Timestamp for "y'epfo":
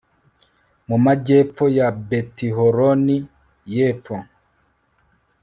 3.73-4.15